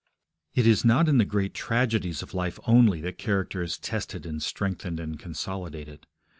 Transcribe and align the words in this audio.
It 0.55 0.65
is 0.65 0.83
not 0.83 1.07
in 1.07 1.19
the 1.19 1.25
great 1.25 1.53
tragedies 1.53 2.23
of 2.23 2.33
life 2.33 2.57
only 2.65 3.01
that 3.01 3.19
character 3.19 3.61
is 3.61 3.77
tested 3.77 4.25
and 4.25 4.41
strengthened 4.41 4.99
and 4.99 5.19
consolidated. 5.19 6.07